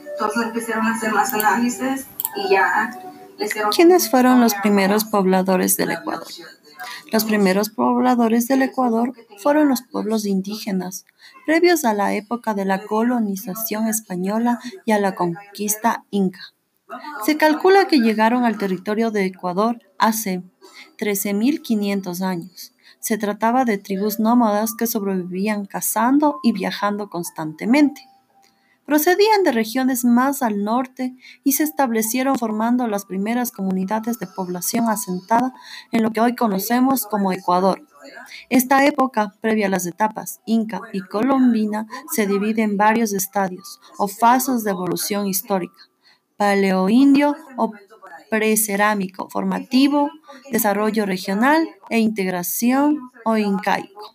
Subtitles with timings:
[0.00, 2.06] Entonces empezaron a hacer más análisis
[2.36, 2.90] y ya
[3.74, 6.26] ¿Quiénes fueron los primeros pobladores del Ecuador?
[7.12, 11.04] Los primeros pobladores del Ecuador fueron los pueblos indígenas,
[11.46, 16.40] previos a la época de la colonización española y a la conquista inca.
[17.24, 20.42] Se calcula que llegaron al territorio de Ecuador hace
[20.98, 22.72] 13.500 años.
[23.00, 28.08] Se trataba de tribus nómadas que sobrevivían cazando y viajando constantemente.
[28.84, 34.88] Procedían de regiones más al norte y se establecieron formando las primeras comunidades de población
[34.90, 35.54] asentada
[35.90, 37.82] en lo que hoy conocemos como Ecuador.
[38.50, 44.06] Esta época, previa a las etapas inca y colombina, se divide en varios estadios o
[44.06, 45.88] fases de evolución histórica,
[46.36, 47.72] paleoindio o
[48.28, 50.10] precerámico, formativo,
[50.50, 54.14] desarrollo regional e integración o incaico.